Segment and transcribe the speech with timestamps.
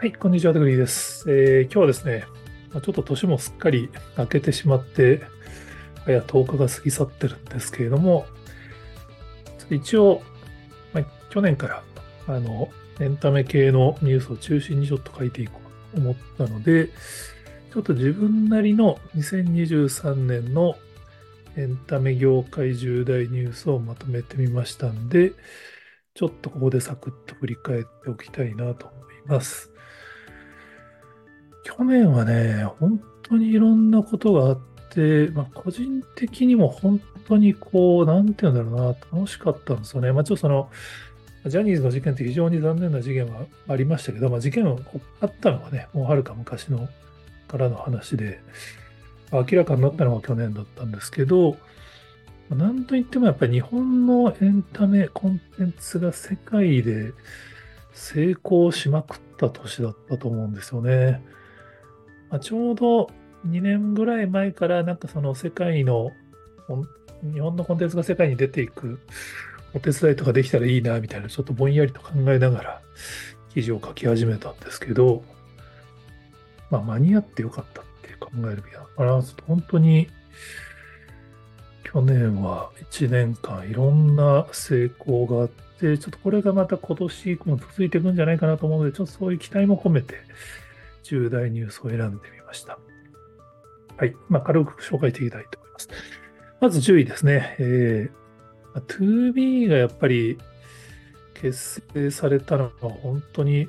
[0.00, 1.30] はい、こんにちは、テグリーです。
[1.30, 2.24] えー、今日はですね、
[2.72, 5.20] ちょっと年もすっかり明けてしまって、
[6.06, 8.24] 早10日が過ぎ去ってるんですけれども、
[9.68, 10.22] 一応、
[10.94, 11.82] まあ、去年から
[12.28, 15.60] あのエンタメ系のニュースを中心にちょっと書いていこ
[15.92, 16.88] うと思ったので、
[17.70, 20.78] ちょっと自分なりの2023年の
[21.58, 25.34] エンタメ業界重大ニュースをまとめてみましたんで、
[26.14, 29.70] ちょっとここでサクッと振り返っておきたいなとます。
[31.64, 34.58] 去年はね、本当にいろんなことがあっ
[34.90, 38.86] て、まあ、個人的にも本当にこう、なんていうんだろうな、
[39.18, 40.12] 楽しかったんですよね。
[40.12, 40.70] まあ、ちょっとその、
[41.46, 44.76] ジャニーズの事件って非常に残念な事件はありましたけど、まあ、事件が
[45.20, 46.88] あったのはね、もうはるか昔の
[47.48, 48.40] からの話で、
[49.32, 51.56] 明らかになったのが去年だったんですけど、
[52.50, 57.12] なんといってもやっぱり日本のエンタメコンテンツが世界で
[57.92, 61.22] 成功しまくった年だったと思うんですよね。
[62.30, 63.10] まあ、ちょうど
[63.46, 66.12] 2年ぐらい前からなんかその世界の
[67.22, 69.00] 日本のコンテンツが世界に出ていく
[69.74, 72.80] お手伝いとかできたらいいなみたいなちょっとぼんやりと考えながら
[73.54, 75.22] 記事を書き始めたんですけど、
[76.70, 80.08] まあ、間に合ってよかったって考えるべきだから、本当に
[81.82, 90.16] 去年は1年間いろんな成功があって、ちょっとこれがまた今年も続いていくんじゃないかなと思うので、ちょっとそういう期待も込めて、
[91.02, 92.78] 重大ニュースを選んでみました。
[93.96, 94.14] はい。
[94.28, 95.88] まあ、軽く紹介していきたいと思います。
[96.60, 97.56] まず10位ですね。
[97.58, 100.38] えー、2B がやっぱり
[101.34, 103.68] 結成されたのが本当に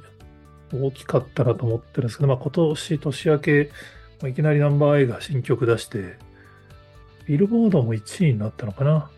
[0.74, 3.72] 大きかったなと思ってるんですけど、まあ、今年年明け、
[4.28, 6.18] いきなりナンバー A が新曲出して、
[7.26, 9.10] ビルボードも1位になったのかな。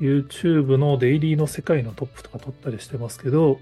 [0.00, 3.58] YouTube のデイリーの世界のトップとか取ったりしてますけど、やっ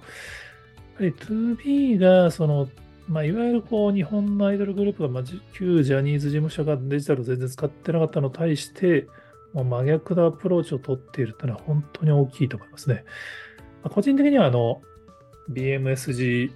[0.96, 2.68] ぱり 2B がその
[3.08, 5.22] まあ、いわゆるこう日本のアイドルグループが、まあ、
[5.54, 9.06] 旧ジャニーズ事務所がデジタルを全然使ってなかったのに対して、
[9.54, 13.04] もう真逆のアプローチを取っているというのは本当に大きいと思いますね。
[13.82, 14.82] まあ、個人的にはあの
[15.50, 16.52] BMSG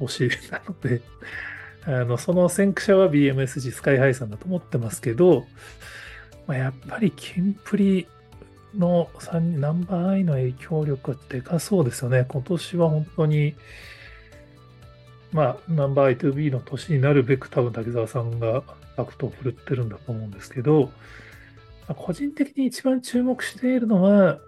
[0.00, 1.02] 推しなので、
[1.84, 5.46] あのその先駆者は BMSG SKY-HI さんだと思ってますけど、
[6.46, 8.06] まあ、やっぱりキンプリ
[8.76, 12.24] の3人 Number_i の影響力はでかそうですよね。
[12.28, 13.54] 今年は本当に
[15.32, 18.62] まあ、ナンバー I2B の年になるべく多分滝沢さんが
[18.96, 20.90] タクトを振るってるんだと思うんですけど、
[21.88, 24.38] まあ、個人的に一番注目しているのは、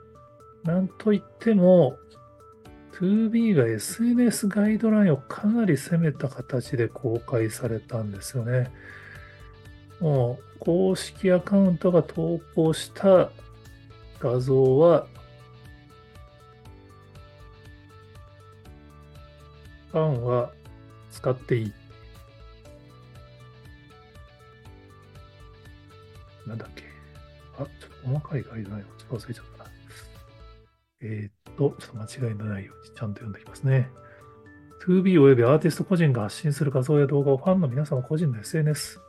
[0.63, 1.97] なんといっても、
[2.93, 8.71] 2B が SNS ガイドラインをかなり攻めた形で公開されたんですよね。
[10.01, 13.31] もう公式アカウントが投稿した
[14.25, 15.07] 画像は、
[19.93, 20.51] ファンは
[21.11, 21.73] 使っていい。
[26.47, 26.85] なんだっけ。
[27.59, 27.69] あ、ちょっ
[28.03, 29.71] と細かいガイドラインをちょっと忘れちゃったな。
[31.03, 33.91] えー、っと、ちょっと間違いのないようにちゃんと読んでいきますね。
[34.87, 39.01] 2B およびアーティスト個人が発信する画像や動画をファンの皆様個人の SNS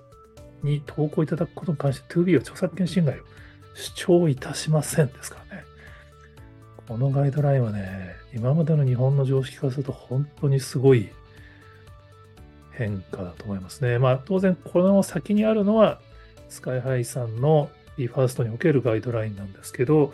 [0.64, 3.24] に投稿いただくことに関して 2B は著作権侵害を
[3.75, 5.63] 主張いたしませんですからね。
[6.88, 11.09] このガイドラインはね、今までの日本の常識化すると本当にすごい
[12.72, 14.00] 変化だと思いますね。
[14.00, 16.00] まあ、当然、この先にあるのは、
[16.50, 20.12] スカイハイさんの BE:FIRST におけるガイドラインなんですけど、やっ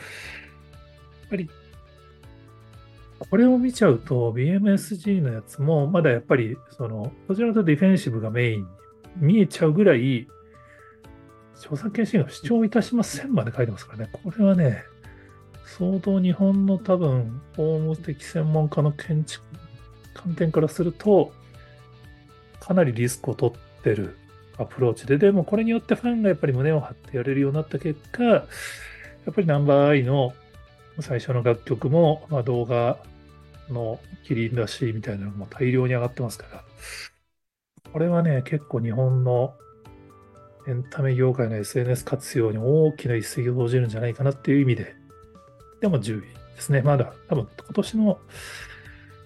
[1.30, 1.50] ぱり、
[3.20, 8.68] これを見ちゃうと、BMSG のやつも、まだやっぱり、その、こちらかとディフェンシブがメインに
[9.18, 10.28] 見えちゃうぐらい、
[11.56, 14.10] 著作権侵害を主張いたしませんまで書いてますからね。
[14.12, 14.84] これはね、
[15.66, 19.44] 相当日本の多分、法務的専門家の建築
[20.14, 21.34] 観点からすると、
[22.60, 24.18] かなりリスクを取ってる
[24.58, 28.40] アプローチで、でもこれによってファンがやっぱり胸を張ってやれるようになった結果、や
[29.30, 30.34] っぱりナンバーアイの
[31.00, 32.98] 最初の楽曲も、まあ、動画
[33.70, 36.64] の切り出しみたいなのも大量に上がってますから、
[37.92, 39.54] これはね、結構日本の
[40.68, 44.96] エンタメ業界の SNS 活用に大きな一石を投じるんじゃないかなっていう意味で、
[45.80, 46.82] でも10位ですね。
[46.82, 48.20] まだ多分今年の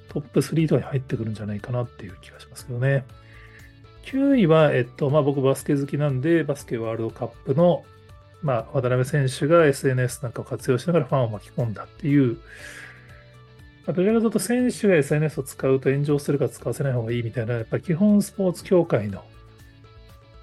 [0.09, 3.05] トップ3とかに入ってくるんじゃないかなっていう気がしますけどね。
[4.05, 7.83] 9位は、えっと、まあ僕バスケ好きなんで、バスケワールドカップの、
[8.41, 12.37] まあ渡辺選手が SNS なんかを活用しながらファンを巻き込んだっていう、
[13.85, 19.23] まあ、どちらかというと選手が SNS を使うと炎上するか使わせない方がいいみたいな、やっぱり基本スポーツ協会の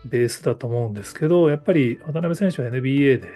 [0.04, 3.28] ベースだと思うんですけど、やっぱり渡辺選手は NBA で、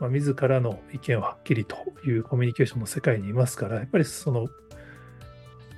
[0.00, 1.76] まあ、自らの意見をはっきりと
[2.06, 4.48] いうコミュニケーションの世界にいますから、やっぱりその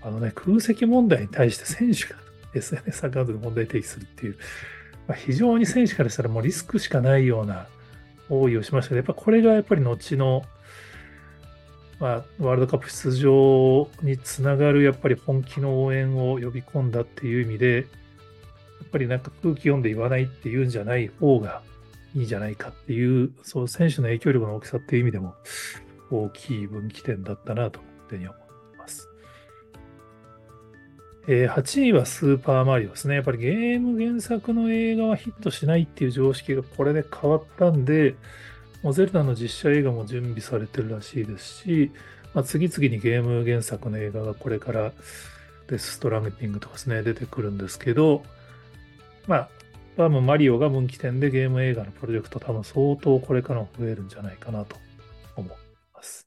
[0.03, 2.21] あのね、空席問題に対して選手が
[2.55, 4.37] SNS アカウントで問題提起するっていう、
[5.07, 7.67] まあ、非常に選手からしたらもうリスクしかないような
[8.29, 10.45] 行為をしましたけど、やっぱこれがやっぱり後の、
[11.99, 17.87] まあ、ワールドカップ出場につながるやっぱり本気の応援を呼び込んだっていう意味で、
[18.81, 21.63] やっぱりなんか空気読んで言わないっていうんじゃない方が
[22.15, 25.35] いいんじゃないかっていう、そう選手の影響力の大きさっていう意味でも
[26.11, 28.39] 大きい分岐点だったなというふうに思い
[28.79, 29.09] ます。
[31.27, 33.17] えー、8位はスーパーマリオですね。
[33.17, 38.15] やっぱりゲーム原作の映画はヒットしないっていう常識がこれで変わったんで、
[38.83, 41.91] もうゼルダの実写映画も準備されてるらしいですし、
[42.33, 44.93] まあ、次々にゲーム原作の映画がこれから
[45.69, 48.23] デス・ストランディングとかですね、出てくるんですけど、
[49.29, 49.49] まあ、
[49.97, 54.77] 多分マリオが分岐点でゲーム映画のプロジェクト多分相当これからも増えるんじゃないかなと
[55.37, 55.51] 思い
[55.95, 56.27] ます。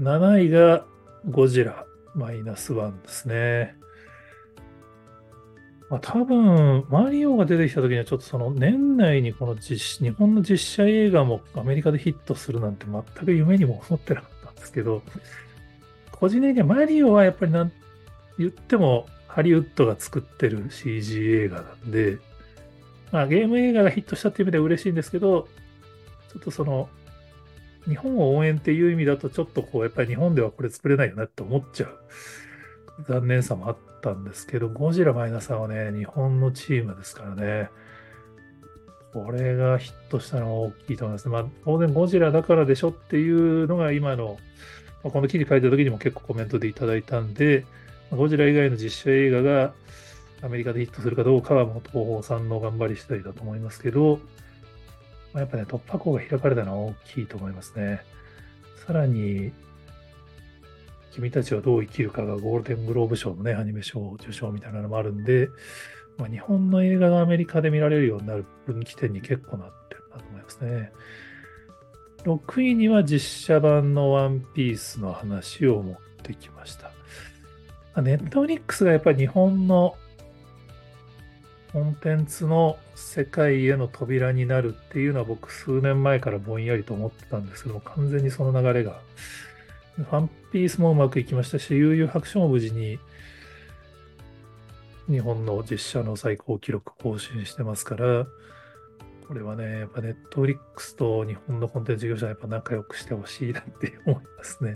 [0.00, 0.84] 7位が
[1.30, 3.76] ゴジラマイナスワンですね。
[5.88, 15.02] まあ、多分、マリオが出てきた時にはちょっとその年内にこの実日本の実写映画もアメリカでヒットするなんて全く夢にも思ってなかったんですけど、
[16.12, 17.72] 個人的にはマリオはやっぱりなん
[18.38, 22.18] 言ってもハリウッドが作ってる CG 映画なんで、
[23.12, 25.48] まあゲーム映画がヒットしたっていう意味では嬉しいんですけど、
[26.32, 26.88] ちょっとその
[27.88, 31.98] 日本を応援っていう意味だとちょっとこうやっぱり日本ではこれ作れないよなって思っちゃう
[33.08, 37.70] 残念さもあったんですけど、ゴジラマイナスはね、日本のチームですからね、
[39.12, 41.28] これがヒットしたのは大きいと思います。
[41.28, 44.38] まあ、当然ゴジラだからでしょっていうのが今の、
[45.02, 47.64] ま、この記事書いた時にも結構コメントでいただいたんで、
[48.10, 49.72] ゴジラ以外の実写映画が
[50.42, 54.20] アメリカでヒットするかどうかはもう東宝さんの頑張り次第だと思いますけど、
[55.32, 58.00] まあ、やっぱね、突破口が開かれたのは大きいと思いますね。
[58.86, 59.52] さらに、
[61.12, 65.48] 君たちはどう生きるかがゴールデングローブ賞のね、アニメ賞受賞みたいなのもあるんで、
[66.18, 70.92] まあ、日本の映画がアメリカで見られるようになる分岐点に結構なってるなと思いますね。
[72.24, 76.89] 6位には実写版のワンピースの話を持ってきました。
[77.96, 79.96] ネットフリックスがやっぱり日本の
[81.72, 89.00] コンテンツの世界への扉になるっていうのは僕数年前からぼんやりと思ってたんですけども完全にその流れが
[89.96, 92.98] ファンピースもうまくいきましたし悠々白書も無事に
[95.08, 98.26] 日本の実写の最高記録更新してますから
[99.28, 104.74] これはねやっぱネットフリックスと日本のコンテンツ事業者はやっぱ仲良くしてほしいなって思いますね。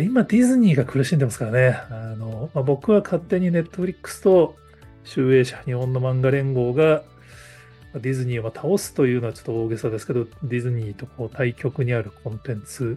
[0.00, 1.80] 今ディズニーが苦しんでますからね。
[1.90, 4.56] あのまあ、僕は勝手にネットフリックスと
[5.04, 7.02] 集英社日本の漫画連合が
[7.94, 12.96] ディズニーを倒すというのはちょっと大げさですけど、ディズニーとこう対極にあるコンテンツ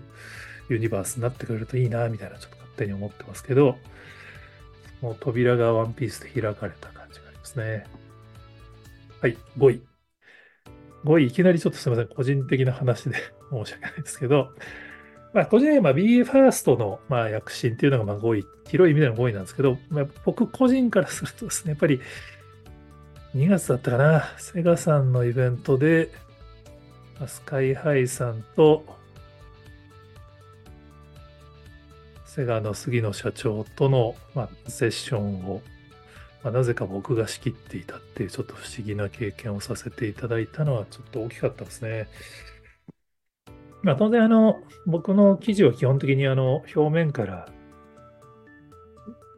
[0.70, 3.78] ユニバースになってくれるといいな、みたいなちょっと勝手に思ってますけど、
[5.02, 7.86] もう扉がワンピースで開かれた感じがありますね。
[9.22, 9.82] はい、5位。
[11.04, 13.18] 5位、いきなりちょっとすみません、個人的な話で
[13.52, 14.54] 申し訳ないですけど、
[15.36, 22.00] まあ、個人的には BA ファーストのまあ躍進っていうのがまあ5位、広い意味での5位なんですけど、まあ、僕個人からするとですね、やっぱり
[23.36, 26.10] 2月だったかな、セガさんのイベントで、
[27.28, 28.86] スカイハイさんと、
[32.26, 35.62] セガの杉野社長との、まあ、セッションを、
[36.44, 42.08] まあ、なぜか僕が仕切っていたっていうちょっと不思議な経験をさせていただいたのはちょっと大きかったですね。
[43.86, 47.48] まあ、当然あの、僕の記事は基本的にあの表面から、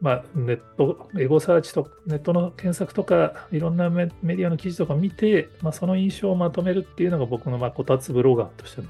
[0.00, 8.88] まあ、ネット、エゴサーチとネットの検索とか、いろんなメディアの記事とか見て、まあ、その印象をまとめるっていうのが僕のまこたつブロガーとしての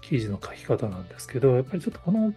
[0.00, 2.32] 記事の書き方なんですけど、やっぱりちょっとこの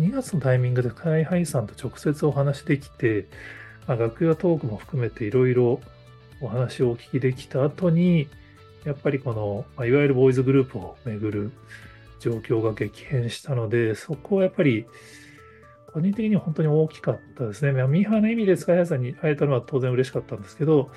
[0.00, 3.28] 2月のタイミングでカイハイさんと直接お話できて、
[3.86, 5.80] まあ、楽屋トークも含めていろいろ
[6.40, 8.28] お話をお聞きできた後に、
[8.84, 11.52] やっぱりこの、ま、いわゆるボーイズグループをめぐる
[12.18, 14.86] 状況が激変したので、そこはやっぱり、
[15.92, 17.72] 個人的に本当に大きかったですね。
[17.88, 20.90] ミーハーな意味で塚谷さんに会えたのは当然嬉しかったんですけど、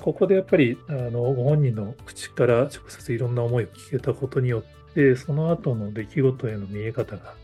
[0.00, 7.34] ここでやっぱりあのご本人の口から直接いろんな思いを聞けたことによって、その後の出来事への見え方が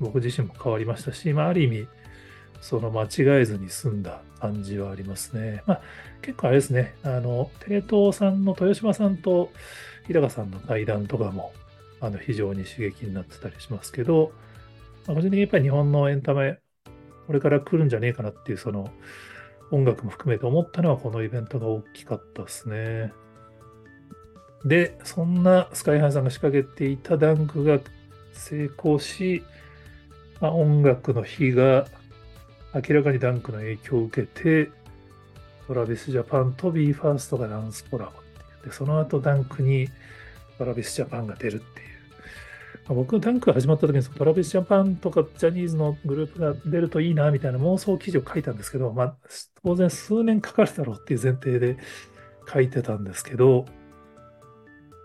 [0.00, 1.88] 僕自身も変わりましたし、まあ、ある意味、
[2.62, 5.64] その間違えずに済んだ感じはありますね。
[5.66, 5.80] まあ、
[6.22, 9.50] 結構あれですね、あの、テレ東さんの豊島さんと
[10.06, 11.52] 日高さんの対談とかも、
[12.00, 14.32] あの、非常に刺激になってたりしますけど、
[15.08, 16.60] まあ、個人的にやっぱり日本のエンタメ、
[17.26, 18.92] これから来るんじゃねえかなっていう、その、
[19.72, 23.12] 音楽も含めて思ったのはこのイベントが大きかったですね。
[24.64, 27.80] で、そんなスカイハイさんが仕掛けていたダンクが
[28.32, 29.42] 成功し、
[30.40, 31.86] まあ、音楽の日が
[32.74, 34.70] 明らかにダンクの影響を受けて、
[35.66, 38.22] トラビスジャパンと BE:FIRST がダンスコラボって
[38.64, 39.88] で、その後ダンクに
[40.58, 41.88] トラビスジャパンが出るっていう。
[42.86, 49.16] まあ、僕、ダンクが始まった時にトラビスジャパンとかジャニーズのグループが出るといいなみたいな妄想記事を書いたんですけど、まあ、
[49.64, 51.76] 当然数年かかるだろうっていう前提で
[52.52, 53.66] 書いてたんですけど、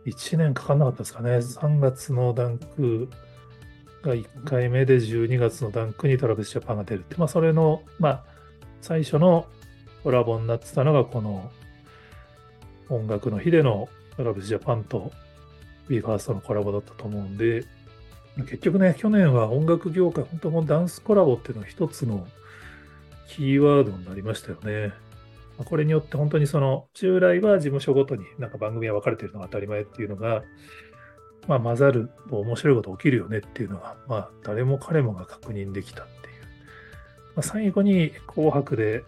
[0.06, 1.32] 1年かかんなかったですかね。
[1.38, 3.10] 3月のダンク
[4.08, 8.24] が1回目で12月のダンクにトラビスジャパンが出るって、まあ、それの、まあ、
[8.82, 9.46] 最初の
[10.04, 11.52] コラボになってたのが、この
[12.90, 15.12] 音楽の日でのトラビスジャパンと
[15.90, 17.66] BE:FIRST のコラボだったと思うんで、
[18.38, 22.28] 結局ね、去年は音楽業界、本当もダンスコラボっていうのは一つの
[23.28, 24.94] キーワードになりましたよね。
[25.58, 30.44] これによって本当にその、従来は事務所ごとになんか番組が分かれてるのが当たり前っていうのが、
[31.48, 36.44] まあ、混ざると面白いこと起きるよねっていうのが、まあ、誰も彼もが確認できたっていう。
[37.36, 39.04] まあ、最後に紅白で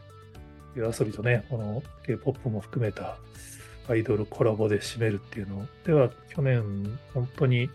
[0.76, 3.18] 夜遊びとね、この K-POP も含めた
[3.90, 7.70] アイドルコラボで締めるっていうのでは、去年本当に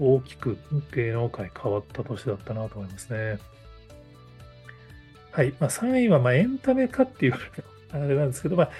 [0.00, 0.58] 大きく
[0.92, 3.38] 芸能界変わった年だったなと思いますね。
[5.30, 5.54] はい。
[5.60, 7.34] まあ、3位はまエンタメかっていう
[7.92, 8.70] あれなんですけど、まあ、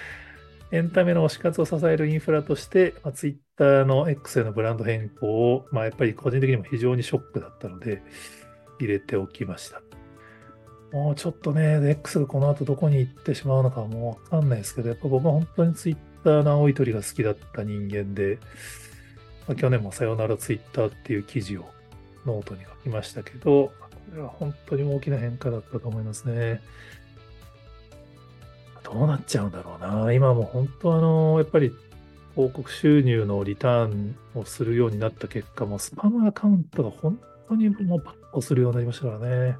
[0.71, 8.01] エンタメの推し活を支えるインフラとして、まあ、Twitter の X へのブランド変更を、まあ、やっぱり個人的にも非常にショックだったので、
[8.79, 9.81] 入れておきました。
[10.91, 18.39] もうちょっとね、X がこの後どこに行ってしまうのかもわかんないですけど、やっぱ僕は本当に Twitter の青い鳥が好きだった人間で、
[19.47, 21.65] まあ、去年もさよなら Twitter っていう記事を
[22.25, 23.71] ノートに書きましたけど、
[24.09, 26.61] これは本当に大きな変化だったと思いますね。
[28.85, 30.13] どうなっちゃうんだろうな。
[30.13, 31.73] 今も本当あの、やっぱり
[32.35, 39.57] 広告収入のリターンをするようになった結果、もスパムアカウントが本当にもうバッコするようになりましたからね。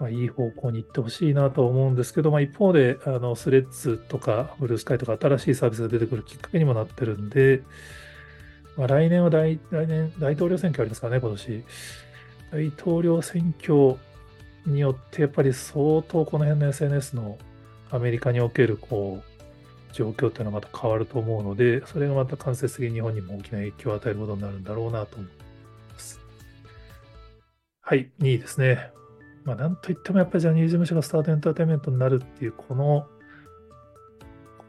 [0.00, 7.62] まあ、いい方向に行ってほしいなと思うんですけど、まあ、一方で、あの、 Threads とか、 Bluesky とか新しいサービスが出てくるきっかけにもなってるんで、
[8.76, 11.64] まあ、来年は大、来年、大統領選挙ありますからね、今年。
[12.50, 13.96] 大統領選挙
[14.66, 17.38] によってやっぱり相当この辺の SNS の
[17.90, 19.32] アメリカにおけるこう
[19.92, 25.28] 状況っていうのはまた変わると思うので、それがまた間接的に日本にも大きな影響を与えることになるんだろうなと思い
[25.92, 26.20] ます。
[27.82, 28.90] はい、2位ですね。
[29.44, 33.06] まあ、なんといってもやっぱりジャニーズ事務所がスタートエンターテインメントになるっていう、この、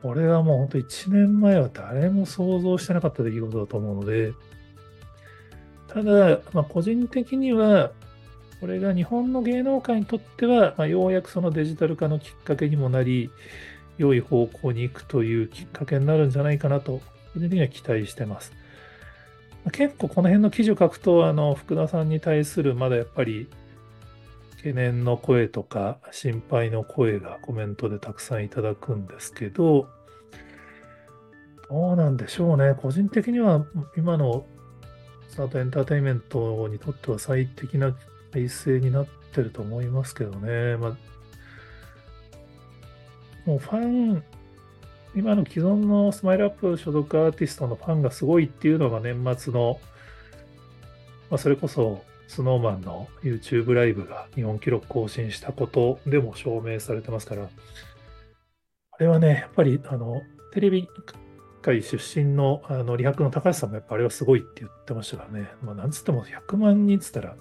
[0.02, 4.34] これはもう本当1年前は誰も想像してなかった出来事だと思うので、
[5.88, 7.92] ただ、まあ、個人的には、
[8.64, 13.30] これが日本の芸能界にとっては、まあ、ようやくそのデジタル化のきっかけにもなり、
[13.98, 17.02] 良い方向に行くというきっかけになるんじゃないかなと、
[17.34, 18.54] 個人的には期待してます。
[19.74, 23.50] 結構この辺の記事を書くと、あの、福田さんに対するまだやっぱり
[24.56, 29.90] 懸念の声とか心配の声がコメントでたくさんいただくんですけど、
[31.70, 32.76] どうなんでしょうね。
[32.82, 33.66] 個人的には
[33.98, 34.46] 今の
[35.28, 37.94] スタートエンターテインメントにとっては最適な
[38.34, 40.76] 体制になってると思いますけどね。
[40.78, 40.98] まあ、
[43.46, 44.24] もうファン、
[45.16, 49.80] 今の既存のスマイルアップ所属アーティストのファンがすごいっていうのが年末の、
[51.30, 60.88] まあ、それこそ snowman の YouTube ライブが日本記録更新したことでも証明されてますから、あれはね、やっぱりあのテレビ
[61.62, 65.50] 界出身のあのリハクの高橋さんもやっぱあれはすごいって言ってましたからね。
[65.64, 67.36] まあ、なんつっても100万人っつったら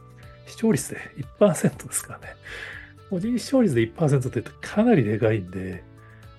[0.47, 0.99] 視聴率で
[1.39, 2.37] 1%ですからね。
[3.11, 5.85] 個人視聴率で1%って言うとかなりでかいんで、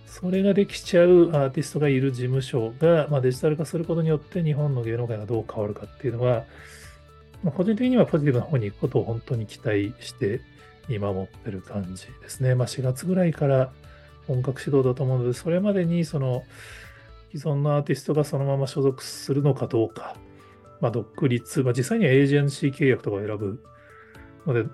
[0.05, 6.43] それができちゃうアーティストがいる事務所が、まあ、デジタル化することによって日本の芸能界がどう変わるかっていうのは、
[7.43, 10.41] まあ、個人的にはポジティブな方に行くことを本当に期待して
[10.87, 12.55] 見守ってる感じですね。
[12.55, 13.71] まあ、4月ぐらいから
[14.27, 16.43] 本格始動だと思うので、それまでにその
[17.31, 20.15] 既存のアーティストがそのまま所属するのかどうか、
[20.79, 23.63] まあ、独立、まあ、実際にはエージェンシー契約とかを選ぶ
[24.45, 24.65] ので、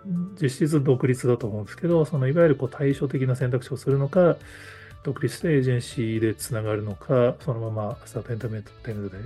[0.41, 4.37] 実質独立だと思うんですけど、そのいわゆるこう対照的な選択肢をするのか、
[5.03, 9.17] 独立してエージェンシーでつながるのか、そのままスタートエンタメントテンで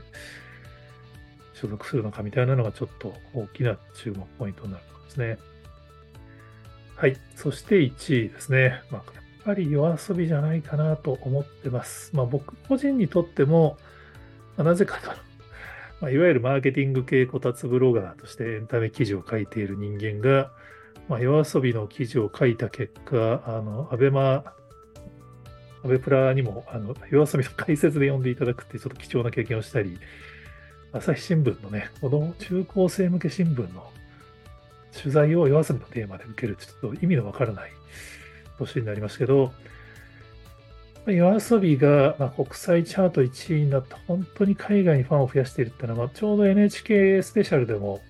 [1.54, 5.38] 所属するのかみたいなのがちょっと大きな注目ポイントになるとですね。
[6.96, 7.18] はい。
[7.36, 8.82] そして1位ですね。
[8.92, 12.12] まあ、やっぱり夜遊びじゃないかなと思ってます。
[12.14, 13.78] まあ、僕個人にとっても、
[14.58, 15.12] まあ、なぜかと
[16.04, 20.52] まあ、いわゆるマーケティング系こたつブロガーとしてエンタメ記事を書いている人間が、
[21.08, 24.44] まあ、夜遊びの記事を書いた結果、あの、アベマ、
[25.86, 29.98] アベプラにも、あの、夜遊びの解説で読んでいただくってちょっと貴重な経験をしたり、
[30.92, 33.90] 朝日新聞のね、この中高生向け新聞の
[34.92, 37.72] 取材を夜遊びのテーマで受けるちょっと意味のわからない
[38.60, 39.54] 年になりますけど、
[41.08, 48.02] 夜遊びが、ま国際チャート1位になって、本当に海外にファンを増やしているっていうのは、まちょうど NHK スペシャルでも、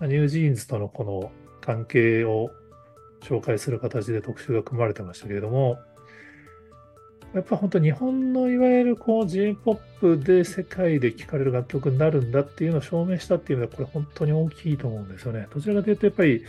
[0.00, 2.50] ニュージーンズとのこの関係を
[3.20, 5.78] 紹介する形で特集が組まれてましたけれども、
[7.34, 15.46] やっぱ本当日本のいわゆるこう J-POP で世界で聴かれる楽曲になるんだっていうのを証明したっていうのはこれ本当に大きいと思うんですよね。
[15.54, 16.42] どちらかというとやっぱり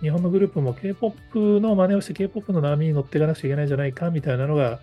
[0.00, 4.80] 日本のグループも K-POP の真似をして K-POP の波に乗っていかなくちゃいけないんじゃないかみたいなのが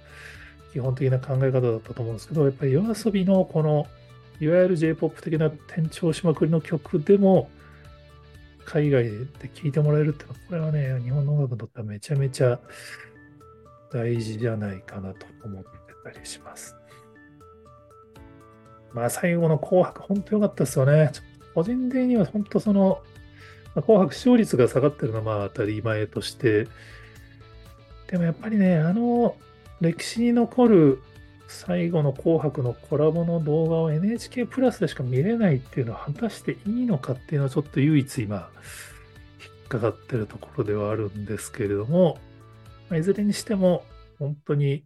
[0.71, 3.87] 基本的な考え方だったと思うんですけど、やっぱり夜遊びのこの
[4.39, 7.49] いわゆる J-POP 的な転調しまくりの曲でも
[8.65, 12.59] 海外で聴いてもらえるっていうのは、これはね、日本の音楽にとってはめちゃめちゃ
[13.91, 15.69] 大事じゃないかなと思って
[16.03, 16.75] たりします。
[18.93, 21.11] まあ最後の紅白、本当良かったですよね。
[21.53, 23.01] 個人的には本当その、
[23.75, 26.67] ま、紅白視聴率が下がってるのはまあ当たり前として、
[28.07, 29.35] でもやっぱりね、あの
[29.81, 31.01] 歴史に残る
[31.47, 38.49] 最後の紅白のコラボの動画を NHK プラスでしか見れないっていうのは果たしていいのかっていうのはちょっと唯一今
[39.43, 42.19] 引っかかってるところではあるんですけれども、
[42.89, 43.83] ま、いずれにしても、
[44.19, 44.83] 本当に、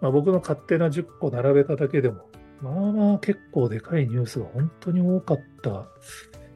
[0.00, 2.26] まあ、僕の勝手な10個並べただけでも、
[2.62, 5.86] まあまあ結構でかいニュースが本当に多かった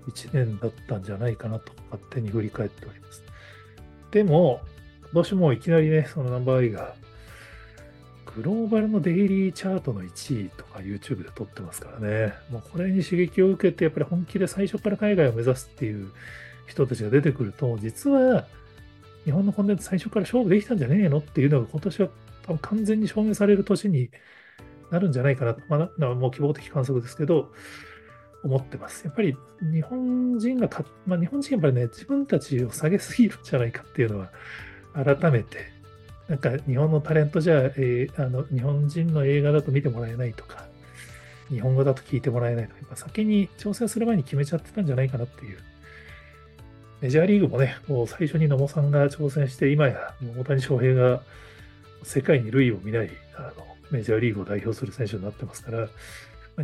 [0.09, 3.25] 1年だったんじゃないかなと勝手に振り返っております。
[4.11, 4.61] でも、
[5.12, 6.95] 今年もいきなりね、そのナンバーワイが、
[8.35, 12.33] グローバルのデイリーチャートの1位とか YouTube で撮ってますからね。
[12.50, 16.11] もうこれに刺激を受けて、やっぱり本気で最初から海外を目指すっていう
[16.66, 18.47] 人たちが出てくると、実は
[19.25, 22.09] 日本のコンテンツ最初から勝負できたんじゃねえのっていうのが今年は
[22.47, 24.11] 多分完全に証明される年に
[24.90, 27.52] なるんじゃないかなと、まあ、もう希望的観測ですけど、
[28.45, 29.04] 思ってます。
[29.04, 30.69] やっぱり日本人が、
[31.07, 34.30] まあ、日本人やっぱりね、自分たちを下げすぎるんじゃないかっていうのは、
[34.95, 35.71] 改めて、
[36.28, 40.67] なんか日本のタレントじゃ、えー、あの日本人の映画だと見てもらえないとか、
[41.49, 45.59] 日本語だと聞いてもらえないとか、先に挑戦する前に決めちゃってたんじゃないかなっていう。
[47.00, 51.21] メジャーリーグもね、もう最初に野茂さんが挑戦して、今や大谷翔平が
[52.05, 55.89] 世界に類を見ないあのメジャーリーグを代表する選手になってますから、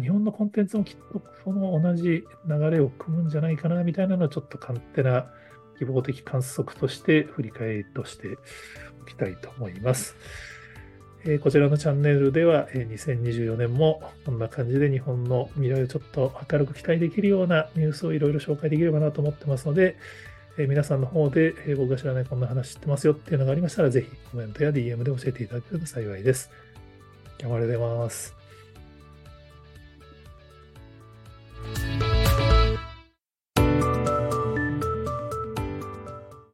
[0.00, 5.26] 日本のコンテンツもきっとその同じ流れを組むんじゃないかなみたいなのはちょっと勝手な
[5.78, 8.38] 希望的観測として振り返りとして
[9.02, 10.16] おきたいと思います。
[11.24, 19.96] え、こちらのチャンネルでは、え、2024年もこんな感じで日本の未来をちょっと明るく期待できるようなニュースをいろいろ紹介できればなと思ってますので、
[20.58, 26.50] え、皆さんの方で、え僕が知らないこんな話知ってますよっていうのがありましたら、ぜひコメントや DM で教えていただけると幸いです。
[27.40, 28.37] 今日もありがとうございます。